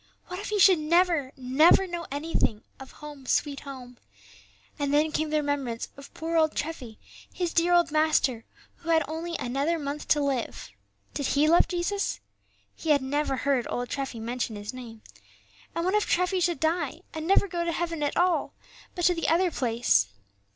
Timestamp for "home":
3.05-3.27, 3.59-3.99